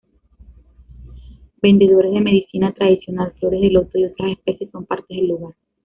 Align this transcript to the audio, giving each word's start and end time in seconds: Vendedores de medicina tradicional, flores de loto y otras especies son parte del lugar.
Vendedores 1.61 2.11
de 2.11 2.21
medicina 2.21 2.73
tradicional, 2.73 3.35
flores 3.39 3.61
de 3.61 3.69
loto 3.69 3.99
y 3.99 4.05
otras 4.05 4.31
especies 4.31 4.71
son 4.71 4.87
parte 4.87 5.13
del 5.13 5.27
lugar. 5.27 5.53